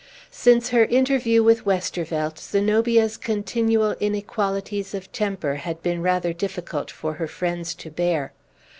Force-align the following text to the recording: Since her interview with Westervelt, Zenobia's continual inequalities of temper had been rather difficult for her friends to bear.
Since 0.31 0.69
her 0.69 0.85
interview 0.85 1.43
with 1.43 1.63
Westervelt, 1.63 2.39
Zenobia's 2.39 3.17
continual 3.17 3.91
inequalities 3.99 4.95
of 4.95 5.11
temper 5.11 5.57
had 5.57 5.83
been 5.83 6.01
rather 6.01 6.33
difficult 6.33 6.89
for 6.89 7.13
her 7.13 7.27
friends 7.27 7.75
to 7.75 7.91
bear. 7.91 8.33